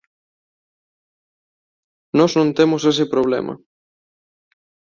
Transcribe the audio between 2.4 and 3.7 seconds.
temos ese problema.